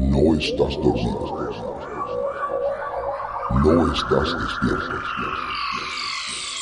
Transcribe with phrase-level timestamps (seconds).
[0.00, 1.50] No estás dormido.
[3.62, 4.96] No estás despierto.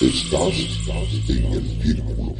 [0.00, 0.54] Estás
[1.28, 2.34] en el círculo.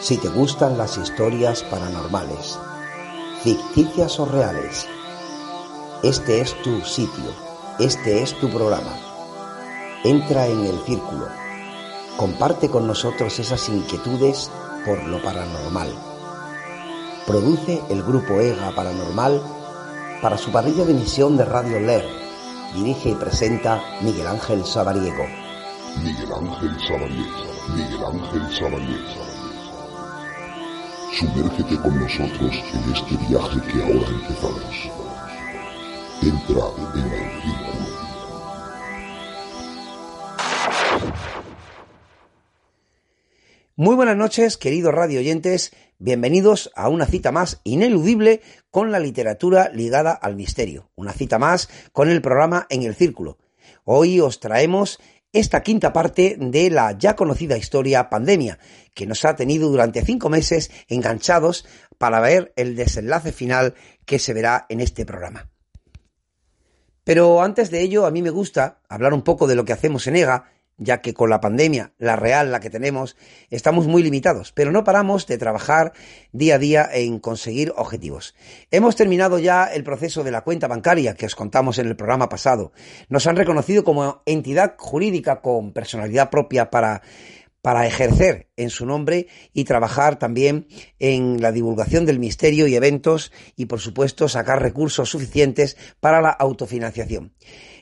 [0.00, 2.58] Si te gustan las historias paranormales,
[3.42, 4.86] ficticias o reales,
[6.02, 7.32] este es tu sitio,
[7.78, 8.96] este es tu programa.
[10.02, 11.39] Entra en el círculo.
[12.20, 14.50] Comparte con nosotros esas inquietudes
[14.84, 15.88] por lo paranormal.
[17.26, 19.40] Produce el grupo EGA Paranormal
[20.20, 22.04] para su parrilla de emisión de Radio LER.
[22.74, 25.24] Dirige y presenta Miguel Ángel Sabariego.
[26.04, 27.38] Miguel Ángel Sabariego.
[27.74, 29.22] Miguel Ángel Sabariego.
[31.18, 34.90] Sumérgete con nosotros en este viaje que ahora empezamos.
[36.20, 36.64] Entra
[36.96, 37.89] en el círculo.
[43.80, 45.72] Muy buenas noches, queridos radio oyentes.
[45.98, 50.90] Bienvenidos a una cita más ineludible con la literatura ligada al misterio.
[50.96, 53.38] Una cita más con el programa En el Círculo.
[53.84, 55.00] Hoy os traemos
[55.32, 58.58] esta quinta parte de la ya conocida historia pandemia,
[58.92, 61.64] que nos ha tenido durante cinco meses enganchados
[61.96, 63.72] para ver el desenlace final
[64.04, 65.48] que se verá en este programa.
[67.02, 70.06] Pero antes de ello, a mí me gusta hablar un poco de lo que hacemos
[70.06, 73.16] en EGA ya que con la pandemia, la real, la que tenemos,
[73.50, 75.92] estamos muy limitados, pero no paramos de trabajar
[76.32, 78.34] día a día en conseguir objetivos.
[78.70, 82.28] Hemos terminado ya el proceso de la cuenta bancaria que os contamos en el programa
[82.28, 82.72] pasado.
[83.08, 87.02] Nos han reconocido como entidad jurídica con personalidad propia para
[87.62, 90.66] para ejercer en su nombre y trabajar también
[90.98, 96.30] en la divulgación del misterio y eventos y por supuesto sacar recursos suficientes para la
[96.30, 97.34] autofinanciación.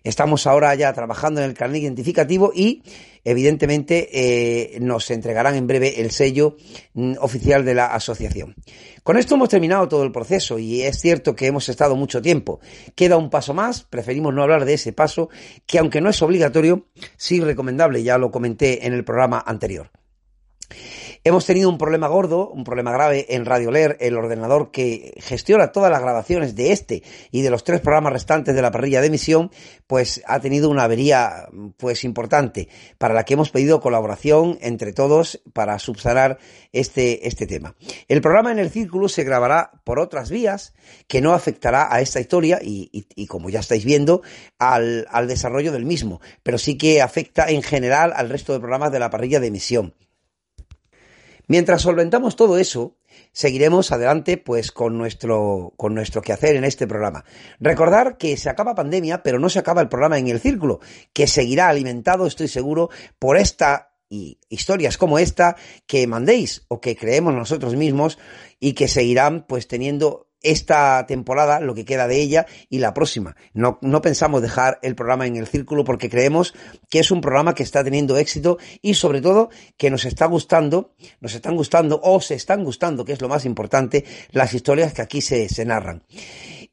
[0.04, 2.82] Estamos ahora ya trabajando en el carnet identificativo y
[3.25, 6.56] evidentemente eh, nos entregarán en breve el sello
[6.94, 8.54] mm, oficial de la asociación.
[9.03, 12.60] Con esto hemos terminado todo el proceso y es cierto que hemos estado mucho tiempo.
[12.94, 15.28] Queda un paso más, preferimos no hablar de ese paso,
[15.66, 16.86] que aunque no es obligatorio,
[17.16, 19.91] sí recomendable, ya lo comenté en el programa anterior.
[21.28, 25.72] Hemos tenido un problema gordo, un problema grave en Radio Leer, el ordenador que gestiona
[25.72, 29.09] todas las grabaciones de este y de los tres programas restantes de la parrilla de
[29.09, 29.50] emisión,
[29.87, 35.43] pues ha tenido una avería pues importante para la que hemos pedido colaboración entre todos
[35.53, 36.39] para subsanar
[36.72, 37.75] este, este tema.
[38.09, 40.72] El programa en el círculo se grabará por otras vías
[41.09, 44.22] que no afectará a esta historia y, y como ya estáis viendo
[44.59, 48.93] al, al desarrollo del mismo, pero sí que afecta en general al resto de programas
[48.93, 49.95] de la parrilla de emisión.
[51.48, 52.98] Mientras solventamos todo eso,
[53.32, 57.25] seguiremos adelante pues con nuestro con nuestro quehacer en este programa.
[57.59, 60.81] Recordar que se acaba pandemia, pero no se acaba el programa en el círculo,
[61.14, 66.97] que seguirá alimentado, estoy seguro, por esta y historias como esta que mandéis o que
[66.97, 68.19] creemos nosotros mismos
[68.60, 73.37] y que seguirán pues teniendo esta temporada, lo que queda de ella y la próxima.
[73.54, 76.54] No, no pensamos dejar el programa en el círculo porque creemos
[76.88, 80.94] que es un programa que está teniendo éxito y sobre todo que nos está gustando,
[81.21, 85.03] nos están gustando o se están gustando, que es lo más importante, las historias que
[85.03, 86.03] aquí se, se narran.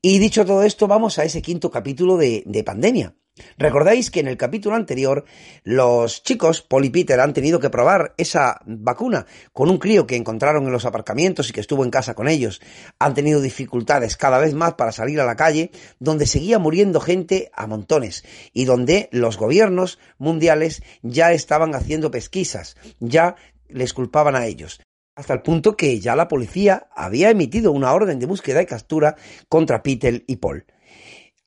[0.07, 3.15] Y dicho todo esto, vamos a ese quinto capítulo de, de pandemia.
[3.57, 5.25] Recordáis que en el capítulo anterior
[5.63, 10.15] los chicos, Paul y Peter, han tenido que probar esa vacuna con un crío que
[10.15, 12.61] encontraron en los aparcamientos y que estuvo en casa con ellos.
[12.99, 17.49] Han tenido dificultades cada vez más para salir a la calle, donde seguía muriendo gente
[17.55, 23.37] a montones y donde los gobiernos mundiales ya estaban haciendo pesquisas, ya
[23.69, 24.81] les culpaban a ellos
[25.15, 29.15] hasta el punto que ya la policía había emitido una orden de búsqueda y captura
[29.49, 30.65] contra Peter y Paul.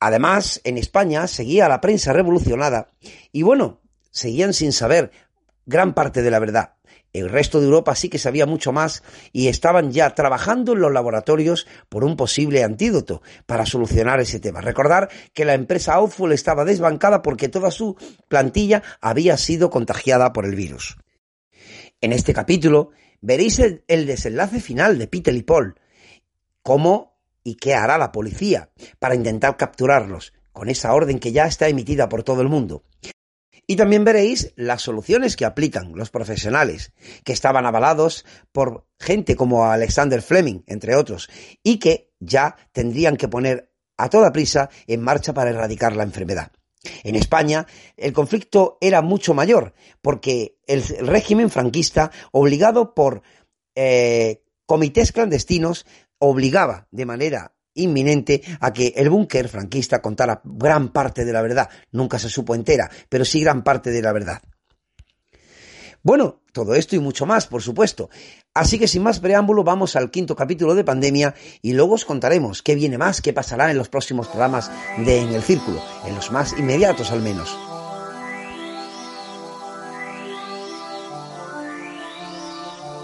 [0.01, 2.89] Además, en España seguía la prensa revolucionada
[3.33, 3.81] y bueno,
[4.11, 5.11] seguían sin saber
[5.67, 6.75] gran parte de la verdad.
[7.13, 10.93] El resto de Europa sí que sabía mucho más y estaban ya trabajando en los
[10.93, 14.61] laboratorios por un posible antídoto para solucionar ese tema.
[14.61, 17.97] Recordar que la empresa Outful estaba desbancada porque toda su
[18.29, 20.99] plantilla había sido contagiada por el virus.
[22.01, 25.75] En este capítulo veréis el, desenlace final de Peter y Paul,
[26.63, 27.19] cómo
[27.49, 28.69] ¿Y qué hará la policía
[28.99, 32.83] para intentar capturarlos con esa orden que ya está emitida por todo el mundo?
[33.67, 36.93] Y también veréis las soluciones que aplican los profesionales,
[37.25, 41.31] que estaban avalados por gente como Alexander Fleming, entre otros,
[41.63, 46.53] y que ya tendrían que poner a toda prisa en marcha para erradicar la enfermedad.
[47.03, 47.67] En España
[47.97, 53.23] el conflicto era mucho mayor, porque el, régimen franquista, obligado por
[53.75, 55.87] eh, comités clandestinos,
[56.19, 61.69] obligaba de manera inminente a que el búnker franquista contara gran parte de la verdad.
[61.93, 64.43] Nunca se supo entera, pero sí gran parte de la verdad.
[66.03, 68.09] Bueno, todo esto y mucho más, por supuesto.
[68.59, 71.33] Así que sin más preámbulo, vamos al quinto capítulo de Pandemia
[71.63, 75.33] y luego os contaremos qué viene más, qué pasará en los próximos programas de En
[75.33, 77.57] el Círculo, en los más inmediatos al menos.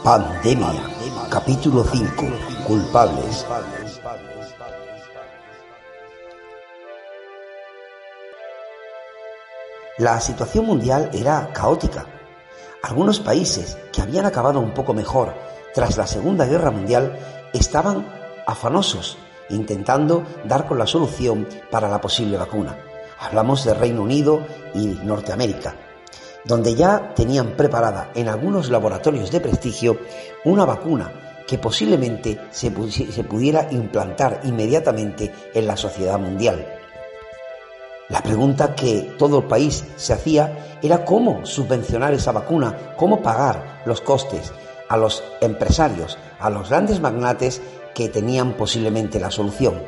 [0.03, 0.73] Pandemia,
[1.31, 2.27] capítulo 5,
[2.67, 3.47] culpables.
[9.99, 12.24] La situación mundial era caótica.
[12.85, 15.33] Algunos países que habían acabado un poco mejor
[15.73, 17.19] tras la Segunda Guerra Mundial
[17.55, 18.07] estaban
[18.47, 19.17] afanosos
[19.49, 22.77] intentando dar con la solución para la posible vacuna.
[23.19, 24.43] Hablamos de Reino Unido
[24.75, 25.75] y Norteamérica,
[26.45, 30.01] donde ya tenían preparada en algunos laboratorios de prestigio
[30.45, 31.11] una vacuna
[31.47, 36.84] que posiblemente se, pudiera implantar inmediatamente en la sociedad mundial.
[38.09, 43.83] La pregunta que todo el país se hacía era cómo subvencionar esa vacuna, cómo pagar
[43.87, 44.53] los costes
[44.89, 47.63] a los empresarios, a los grandes magnates
[47.95, 49.83] que tenían posiblemente la solución.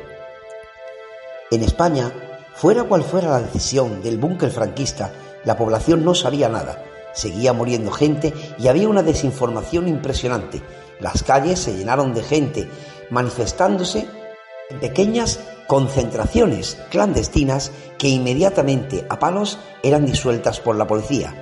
[1.51, 2.11] En España,
[2.55, 5.11] fuera cual fuera la decisión del búnker franquista,
[5.45, 6.83] la población no sabía nada.
[7.13, 10.61] Seguía muriendo gente y había una desinformación impresionante.
[10.99, 12.69] Las calles se llenaron de gente
[13.11, 14.07] manifestándose
[14.69, 21.35] en pequeñas concentraciones clandestinas que inmediatamente a palos eran disueltas por la policía.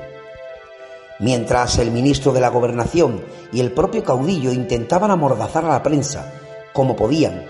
[1.19, 3.24] Mientras el ministro de la Gobernación
[3.54, 6.33] y el propio caudillo intentaban amordazar a la prensa
[6.74, 7.45] como podían,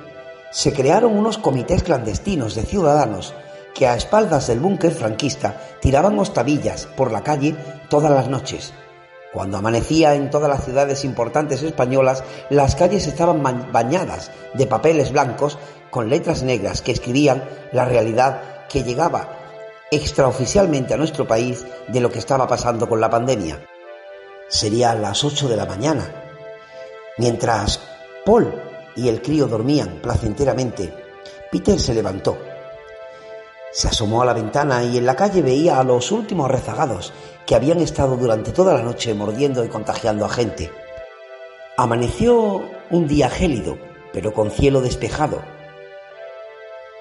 [0.51, 3.33] se crearon unos comités clandestinos de ciudadanos
[3.74, 7.56] que a espaldas del búnker franquista tiraban hostavillas por la calle
[7.89, 8.72] todas las noches.
[9.36, 15.58] Cuando amanecía en todas las ciudades importantes españolas, las calles estaban bañadas de papeles blancos
[15.92, 17.44] con letras negras que escribían
[17.74, 19.28] la realidad que llegaba
[19.92, 23.60] extraoficialmente a nuestro país de lo que estaba pasando con la pandemia.
[24.48, 26.16] Sería a las 8 de la mañana.
[27.18, 27.82] Mientras
[28.26, 28.54] Paul
[28.96, 30.94] y el crío dormían placenteramente,
[31.52, 32.38] Peter se levantó.
[33.75, 37.12] Se asomó a la ventana y en la calle veía a los últimos rezagados
[37.45, 40.72] que habían estado durante toda la noche mordiendo y contagiando a gente.
[41.75, 43.77] Amaneció un día gélido,
[44.13, 45.42] pero con cielo despejado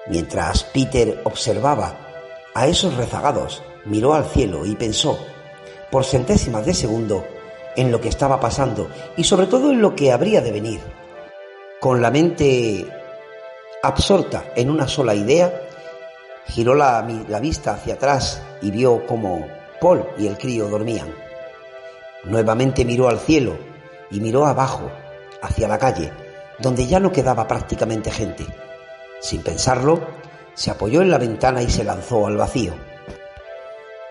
[0.07, 1.97] Mientras Peter observaba
[2.53, 5.17] a esos rezagados, miró al cielo y pensó,
[5.89, 7.25] por centésimas de segundo,
[7.75, 8.87] en lo que estaba pasando
[9.17, 10.79] y sobre todo en lo que habría de venir.
[11.79, 12.85] Con la mente
[13.81, 15.64] absorta en una sola idea,
[16.47, 17.01] giró la,
[17.41, 19.45] vista hacia atrás y vio cómo
[19.81, 21.13] Paul y el crío dormían.
[22.23, 23.57] Nuevamente miró al cielo
[24.11, 24.91] y miró abajo,
[25.41, 26.11] hacia la calle,
[26.59, 28.45] donde ya no quedaba prácticamente gente.
[29.19, 29.99] Sin pensarlo,
[30.53, 32.73] se apoyó en la ventana y se lanzó al vacío.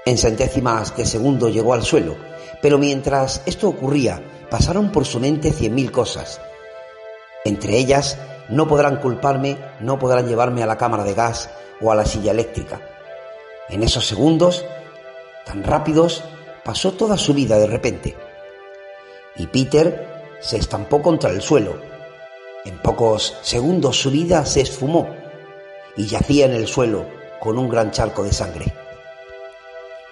[0.05, 2.17] En centésimas de segundo llegó al suelo,
[2.61, 6.41] pero mientras esto ocurría, pasaron por su mente cien mil cosas.
[7.45, 11.95] Entre ellas, no podrán culparme, no podrán llevarme a la cámara de gas o a
[11.95, 12.81] la silla eléctrica.
[13.69, 14.65] En esos segundos,
[15.45, 16.23] tan rápidos,
[16.65, 18.17] pasó toda su vida de repente.
[19.37, 20.07] Y Peter
[20.41, 21.79] se estampó contra el suelo,
[22.65, 25.09] en pocos segundos su vida se esfumó
[25.97, 27.05] y yacía en el suelo
[27.39, 28.73] con un gran charco de sangre.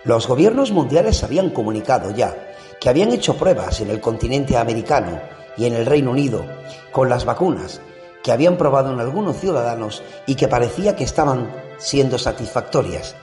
[0.04, 5.20] Los gobiernos mundiales habían comunicado ya que habían hecho pruebas en el continente americano
[5.56, 6.44] y en el Reino Unido
[6.90, 7.80] con las vacunas
[8.22, 13.16] que habían probado en algunos ciudadanos y que parecía que estaban siendo satisfactorias.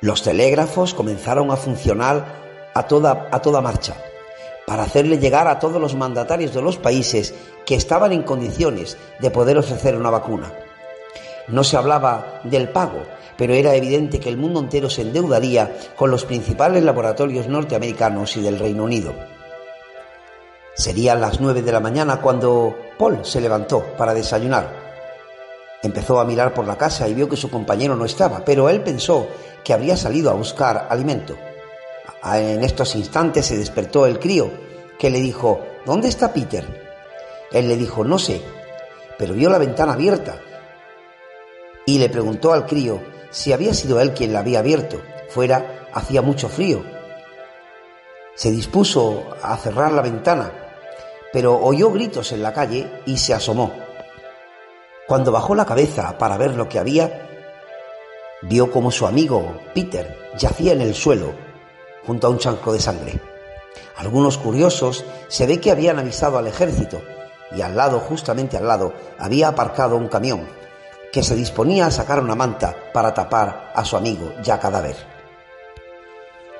[0.00, 2.24] Los telégrafos comenzaron a funcionar
[2.74, 3.94] a toda, a toda marcha
[4.66, 7.34] para hacerle llegar a todos los mandatarios de los países
[7.66, 10.52] que estaban en condiciones de poder ofrecer una vacuna.
[11.48, 13.02] No se hablaba del pago,
[13.36, 18.42] pero era evidente que el mundo entero se endeudaría con los principales laboratorios norteamericanos y
[18.42, 19.14] del Reino Unido.
[20.74, 24.68] Serían las nueve de la mañana cuando Paul se levantó para desayunar.
[25.82, 28.82] Empezó a mirar por la casa y vio que su compañero no estaba, pero él
[28.82, 29.26] pensó
[29.64, 31.36] que habría salido a buscar alimento.
[32.24, 34.50] En estos instantes se despertó el crío,
[34.98, 36.64] que le dijo, ¿Dónde está Peter?
[37.50, 38.40] Él le dijo, no sé,
[39.18, 40.36] pero vio la ventana abierta
[41.84, 43.00] y le preguntó al crío
[43.30, 45.00] si había sido él quien la había abierto.
[45.28, 46.84] Fuera hacía mucho frío.
[48.34, 50.52] Se dispuso a cerrar la ventana,
[51.32, 53.72] pero oyó gritos en la calle y se asomó.
[55.06, 57.28] Cuando bajó la cabeza para ver lo que había,
[58.42, 61.32] vio como su amigo Peter yacía en el suelo
[62.06, 63.20] junto a un chanco de sangre.
[63.96, 67.00] Algunos curiosos se ve que habían avisado al ejército
[67.54, 70.48] y al lado, justamente al lado, había aparcado un camión
[71.12, 74.96] que se disponía a sacar una manta para tapar a su amigo ya cadáver.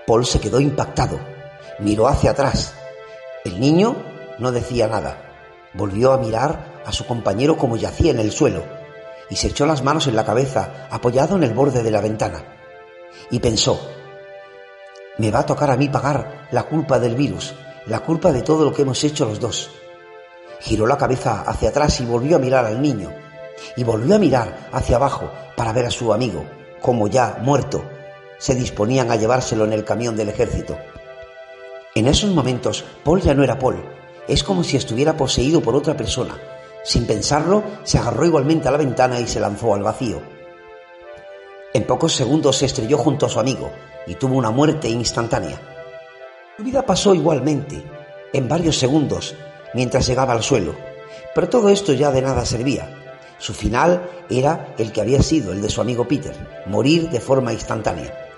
[0.06, 1.18] Paul se quedó impactado,
[1.78, 2.74] miró hacia atrás.
[3.44, 3.96] El niño
[4.38, 5.18] no decía nada.
[5.74, 8.62] Volvió a mirar a su compañero como yacía en el suelo
[9.30, 12.44] y se echó las manos en la cabeza apoyado en el borde de la ventana.
[13.30, 13.80] Y pensó,
[15.18, 17.54] me va a tocar a mí pagar la culpa del virus,
[17.86, 19.70] la culpa de todo lo que hemos hecho los dos.
[20.60, 23.10] Giró la cabeza hacia atrás y volvió a mirar al niño,
[23.76, 26.44] y volvió a mirar hacia abajo para ver a su amigo,
[26.80, 27.84] como ya muerto,
[28.38, 30.76] se disponían a llevárselo en el camión del ejército.
[31.94, 33.82] En esos momentos, Paul ya no era Paul,
[34.28, 36.38] es como si estuviera poseído por otra persona.
[36.84, 40.20] Sin pensarlo, se agarró igualmente a la ventana y se lanzó al vacío.
[41.74, 43.70] En pocos segundos se estrelló junto a su amigo
[44.06, 45.60] y tuvo una muerte instantánea.
[46.56, 47.82] Su vida pasó igualmente,
[48.32, 49.34] en varios segundos,
[49.74, 50.74] mientras llegaba al suelo,
[51.34, 52.88] pero todo esto ya de nada servía.
[53.38, 56.34] Su final era el que había sido el de su amigo Peter,
[56.66, 58.31] morir de forma instantánea.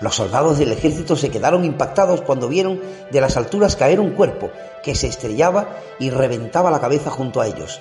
[0.00, 2.80] Los soldados del ejército se quedaron impactados cuando vieron
[3.10, 4.50] de las alturas caer un cuerpo
[4.82, 7.80] que se estrellaba y reventaba la cabeza junto a ellos.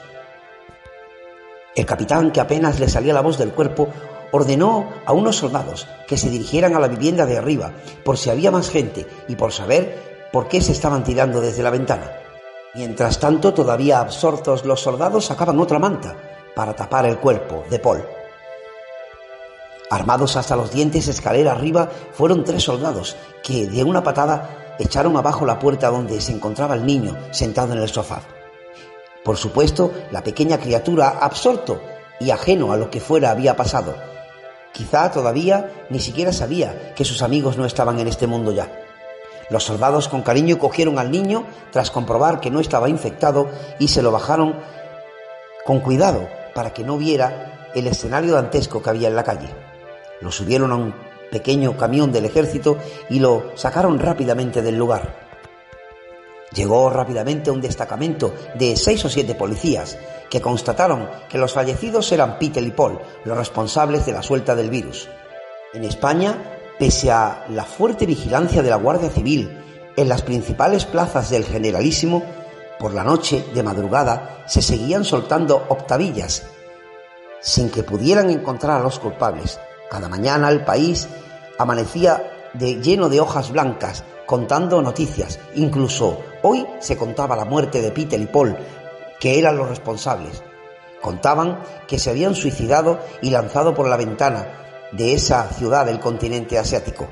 [1.75, 3.87] El capitán, que apenas le salía la voz del cuerpo,
[4.31, 7.71] ordenó a unos soldados que se dirigieran a la vivienda de arriba
[8.03, 11.69] por si había más gente y por saber por qué se estaban tirando desde la
[11.69, 12.11] ventana.
[12.75, 16.15] Mientras tanto, todavía absortos, los soldados sacaban otra manta
[16.55, 18.18] para tapar el cuerpo de Paul.
[19.89, 25.45] Armados hasta los dientes, escalera arriba, fueron tres soldados que de una patada echaron abajo
[25.45, 28.21] la puerta donde se encontraba el niño sentado en el sofá.
[29.23, 31.81] Por supuesto, la pequeña criatura, absorto
[32.19, 33.95] y ajeno a lo que fuera había pasado.
[34.73, 38.71] Quizá todavía ni siquiera sabía que sus amigos no estaban en este mundo ya.
[39.49, 44.03] Los soldados con cariño cogieron al niño tras comprobar que no estaba infectado y se
[44.03, 44.59] lo bajaron
[45.65, 49.68] con cuidado para que no viera el escenario dantesco que había en la calle.
[50.21, 50.93] Lo subieron a un
[51.31, 52.77] pequeño camión del ejército
[53.09, 55.29] y lo sacaron rápidamente del lugar.
[56.53, 59.97] Llegó rápidamente un destacamento de seis o siete policías
[60.29, 64.69] que constataron que los fallecidos eran Peter y Paul, los responsables de la suelta del
[64.69, 65.07] virus.
[65.73, 69.57] En España, pese a la fuerte vigilancia de la Guardia Civil
[69.95, 72.23] en las principales plazas del Generalísimo,
[72.79, 76.43] por la noche, de madrugada, se seguían soltando octavillas
[77.41, 79.59] sin que pudieran encontrar a los culpables.
[79.89, 81.07] Cada mañana el país
[81.57, 85.39] amanecía de, lleno de hojas blancas contando noticias.
[85.55, 88.55] Incluso hoy se contaba la muerte de Peter y Paul,
[89.19, 90.43] que eran los responsables.
[91.01, 94.47] Contaban que se habían suicidado y lanzado por la ventana
[94.91, 97.07] de esa ciudad del continente asiático.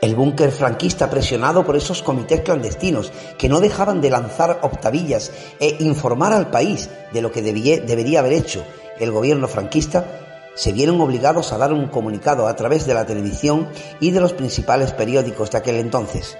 [0.00, 5.76] El búnker franquista presionado por esos comités clandestinos que no dejaban de lanzar octavillas e
[5.80, 8.64] informar al país de lo que debería haber hecho
[8.98, 10.25] el gobierno franquista,
[10.56, 13.68] se vieron obligados a dar un comunicado a través de la televisión
[14.00, 16.36] y de los principales periódicos de aquel entonces.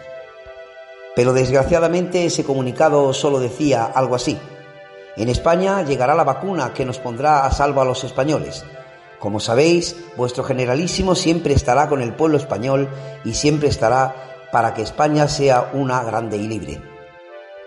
[1.14, 4.38] Pero desgraciadamente ese comunicado solo decía algo así.
[5.16, 8.64] En España llegará la vacuna que nos pondrá a salvo a los españoles.
[9.18, 12.88] Como sabéis, vuestro generalísimo siempre estará con el pueblo español
[13.24, 16.82] y siempre estará para que España sea una grande y libre.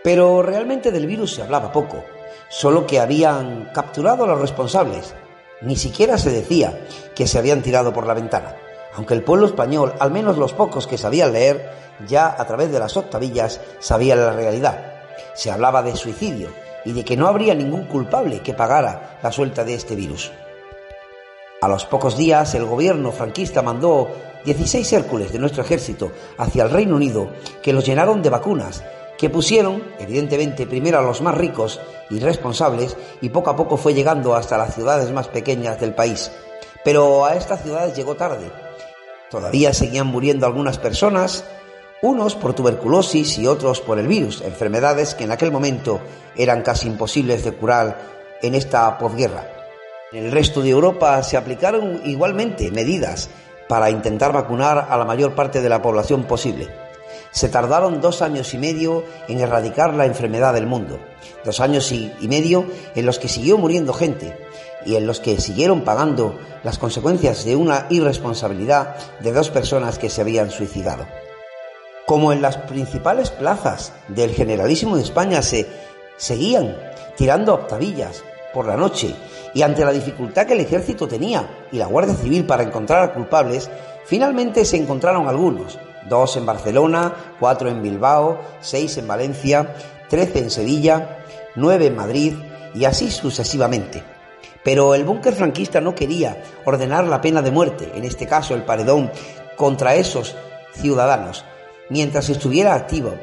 [0.03, 2.03] Pero realmente del virus se hablaba poco,
[2.49, 5.13] solo que habían capturado a los responsables.
[5.61, 6.79] Ni siquiera se decía
[7.15, 8.55] que se habían tirado por la ventana,
[8.95, 11.69] aunque el pueblo español, al menos los pocos que sabían leer,
[12.07, 14.93] ya a través de las octavillas sabían la realidad.
[15.33, 16.49] Se hablaba de suicidio
[16.85, 20.31] y de que no habría ningún culpable que pagara la suelta de este virus.
[21.61, 24.09] A los pocos días, el gobierno franquista mandó
[24.45, 28.81] 16 Hércules de nuestro ejército hacia el Reino Unido que los llenaron de vacunas,
[29.19, 33.93] que pusieron, evidentemente, primero a los más ricos y responsables y poco a poco fue
[33.93, 36.31] llegando hasta las ciudades más pequeñas del país.
[36.85, 38.49] Pero a estas ciudades llegó tarde.
[39.29, 41.43] Todavía seguían muriendo algunas personas,
[42.01, 45.99] unos por tuberculosis y otros por el virus, enfermedades que en aquel momento
[46.37, 47.99] eran casi imposibles de curar
[48.41, 49.45] en esta posguerra.
[50.13, 53.29] En el resto de Europa se aplicaron igualmente medidas
[53.67, 56.88] para intentar vacunar a la mayor parte de la población posible.
[57.31, 60.99] Se tardaron dos años y medio en erradicar la enfermedad del mundo,
[61.45, 64.37] dos años y, medio en los que siguió muriendo gente
[64.85, 70.09] y en los que siguieron pagando las consecuencias de una irresponsabilidad de dos personas que
[70.09, 71.05] se habían suicidado.
[72.07, 75.67] Como en las principales plazas del generalísimo de España se
[76.17, 76.75] seguían
[77.15, 79.15] tirando octavillas por la noche
[79.53, 83.13] y ante la dificultad que el ejército tenía y la Guardia Civil para encontrar a
[83.13, 83.69] culpables,
[84.05, 85.77] finalmente se encontraron algunos,
[86.07, 89.75] dos en Barcelona, cuatro en Bilbao, seis en Valencia,
[90.09, 91.25] trece en Sevilla,
[91.55, 92.33] nueve en Madrid
[92.73, 94.03] y así sucesivamente.
[94.63, 98.63] Pero el búnker franquista no quería ordenar la pena de muerte, en este caso el
[98.63, 99.11] paredón,
[99.55, 100.35] contra esos
[100.73, 101.45] ciudadanos,
[101.89, 103.13] mientras estuviera activo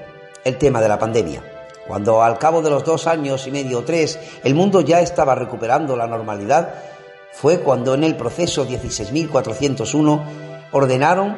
[0.44, 1.42] el tema de la pandemia.
[1.86, 5.34] Cuando al cabo de los dos años y medio o tres el mundo ya estaba
[5.34, 6.74] recuperando la normalidad,
[7.32, 10.22] fue cuando en el proceso 16.401
[10.72, 11.36] ordenaron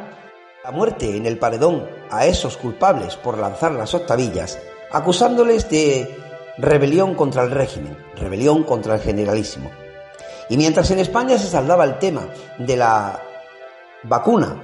[0.68, 4.58] la muerte en el paredón a esos culpables por lanzar las octavillas,
[4.90, 6.14] acusándoles de
[6.58, 9.70] rebelión contra el régimen, rebelión contra el generalísimo.
[10.50, 13.18] Y mientras en España se saldaba el tema de la
[14.02, 14.62] vacuna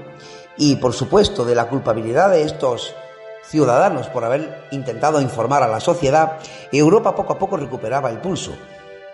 [0.58, 2.94] y por supuesto de la culpabilidad de estos
[3.42, 6.36] ciudadanos por haber intentado informar a la sociedad,
[6.70, 8.52] Europa poco a poco recuperaba el pulso.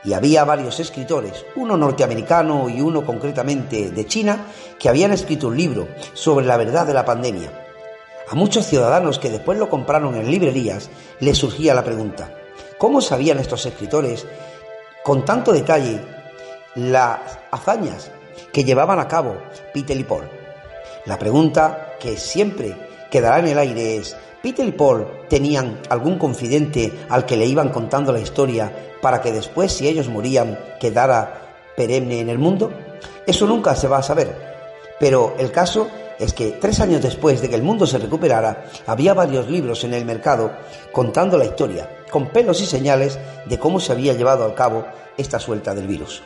[0.03, 4.47] Y había varios escritores, uno norteamericano y uno concretamente de China,
[4.79, 7.51] que habían escrito un libro sobre la verdad de la pandemia.
[8.31, 10.89] A muchos ciudadanos que después lo compraron en librerías
[11.19, 12.33] les surgía la pregunta,
[12.79, 14.27] ¿cómo sabían estos escritores
[15.03, 16.01] con tanto detalle
[16.77, 17.19] las
[17.51, 18.11] hazañas
[18.53, 19.37] que llevaban a cabo
[19.75, 20.31] Peter y Paul?
[21.07, 22.77] La pregunta que siempre
[23.11, 27.69] quedará en el aire es, ¿Peter y Paul tenían algún confidente al que le iban
[27.69, 32.73] contando la historia para que después, si ellos morían, quedara perenne en el mundo?
[33.27, 34.35] Eso nunca se va a saber.
[34.99, 39.15] Pero el caso es que tres años después de que el mundo se recuperara, había
[39.15, 40.53] varios libros en el mercado
[40.93, 45.39] contando la historia, con pelos y señales de cómo se había llevado a cabo esta
[45.39, 46.23] suelta del virus.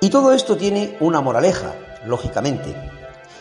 [0.00, 1.74] Y todo esto tiene una moraleja,
[2.06, 2.74] lógicamente,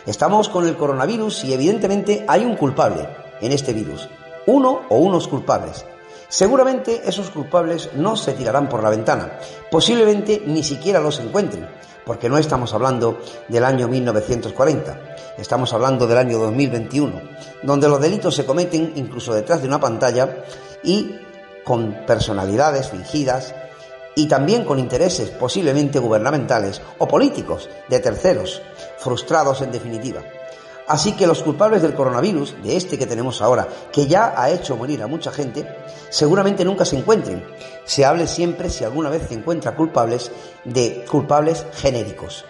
[0.08, 3.10] Estamos con el coronavirus y evidentemente hay un culpable
[3.42, 4.08] en este virus,
[4.46, 5.84] uno o unos culpables.
[6.30, 9.38] Seguramente esos culpables no se tirarán por la ventana,
[9.70, 11.68] posiblemente ni siquiera los encuentren,
[12.06, 17.22] porque no estamos hablando del año 1940, estamos hablando del año 2021,
[17.64, 20.46] donde los delitos se cometen incluso detrás de una pantalla
[20.84, 21.18] y
[21.66, 23.54] con personalidades fingidas
[24.16, 28.62] y también con intereses posiblemente gubernamentales o políticos de terceros,
[29.08, 30.22] frustrados en definitiva.
[30.86, 34.76] Así que los culpables del coronavirus, de este que tenemos ahora, que ya ha hecho
[34.76, 35.66] morir a mucha gente,
[36.10, 37.42] seguramente nunca se encuentren.
[37.86, 40.30] Se hable siempre, si alguna vez se encuentra culpables,
[40.66, 42.44] de culpables genéricos.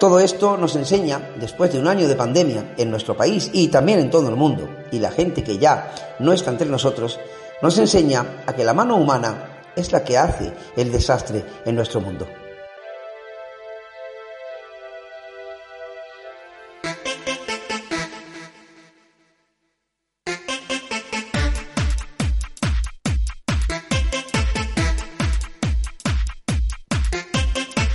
[0.00, 4.00] Todo esto nos enseña, después de un año de pandemia en nuestro país y también
[4.00, 7.20] en todo el mundo, y la gente que ya no está entre nosotros,
[7.62, 12.00] nos enseña a que la mano humana es la que hace el desastre en nuestro
[12.00, 12.26] mundo.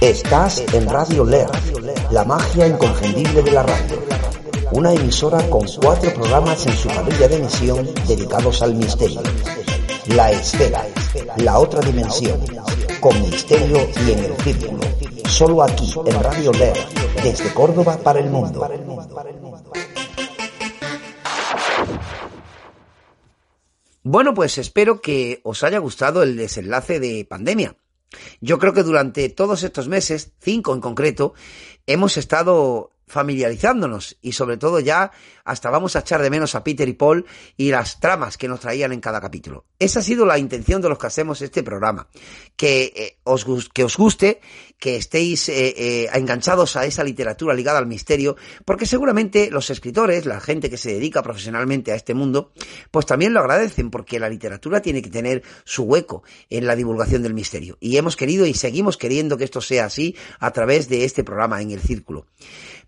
[0.05, 1.49] Estás en Radio Leer,
[2.11, 4.03] la magia inconfundible de la radio.
[4.71, 9.23] Una emisora con cuatro programas en su parrilla de emisión dedicados al misterio.
[10.09, 10.85] La Esfera,
[11.37, 12.39] la otra dimensión,
[12.99, 14.79] con misterio y en el círculo.
[15.27, 16.77] Solo aquí, en Radio Leer,
[17.23, 18.69] desde Córdoba para el mundo.
[24.03, 27.75] Bueno, pues espero que os haya gustado el desenlace de pandemia.
[28.41, 31.33] Yo creo que durante todos estos meses, cinco en concreto,
[31.87, 35.11] hemos estado familiarizándonos y sobre todo ya
[35.43, 38.59] hasta vamos a echar de menos a Peter y Paul y las tramas que nos
[38.59, 39.65] traían en cada capítulo.
[39.77, 42.07] Esa ha sido la intención de los que hacemos este programa,
[42.55, 44.41] que, eh, os, que os guste,
[44.79, 50.25] que estéis eh, eh, enganchados a esa literatura ligada al misterio, porque seguramente los escritores,
[50.25, 52.51] la gente que se dedica profesionalmente a este mundo,
[52.89, 57.21] pues también lo agradecen, porque la literatura tiene que tener su hueco en la divulgación
[57.21, 57.77] del misterio.
[57.79, 61.61] Y hemos querido y seguimos queriendo que esto sea así a través de este programa
[61.61, 62.25] en el Círculo.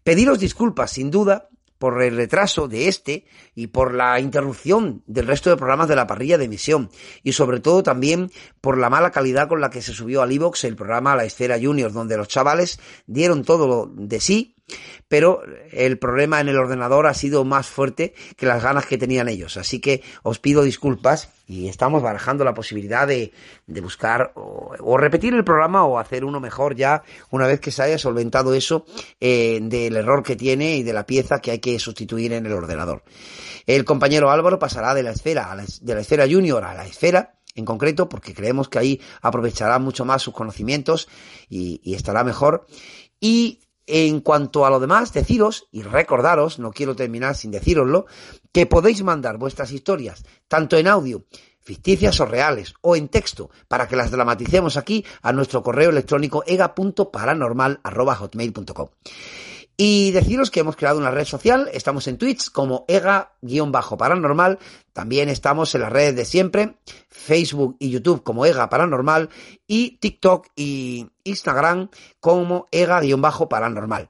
[0.08, 5.50] Pediros disculpas, sin duda, por el retraso de este y por la interrupción del resto
[5.50, 6.90] de programas de la parrilla de emisión.
[7.24, 10.64] Y sobre todo también por la mala calidad con la que se subió al iVox
[10.64, 14.56] el programa La Esfera Junior donde los chavales dieron todo de sí
[15.08, 19.30] pero el problema en el ordenador ha sido más fuerte que las ganas que tenían
[19.30, 19.58] ellos.
[19.58, 23.32] Así que os pido disculpas y estamos barajando la posibilidad de,
[23.82, 27.98] buscar o, repetir el programa o hacer uno mejor ya una vez que se haya
[27.98, 28.86] solventado eso
[29.22, 32.54] eh, del error que tiene y de la pieza que hay que sustituir en el
[32.54, 33.04] ordenador.
[33.66, 37.66] El compañero Álvaro pasará de la esfera, de la esfera junior a la esfera en
[37.66, 41.08] concreto, porque creemos que ahí aprovechará mucho más sus conocimientos
[41.50, 42.68] y, y estará mejor.
[43.20, 48.06] Y en cuanto a lo demás, deciros y recordaros, no quiero terminar sin deciroslo,
[48.52, 51.24] que podéis mandar vuestras historias, tanto en audio,
[51.62, 56.44] ficticias o reales, o en texto, para que las dramaticemos aquí a nuestro correo electrónico
[56.46, 58.90] ega.paranormal.hotmail.com.
[59.80, 64.58] Y deciros que hemos creado una red social, estamos en Twitch como EGA-paranormal,
[64.92, 69.30] también estamos en las redes de siempre, Facebook y YouTube como EGA Paranormal
[69.68, 74.10] y TikTok y Instagram como EGA-paranormal.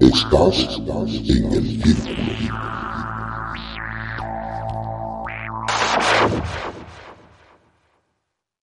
[0.00, 2.58] Estás en el círculo.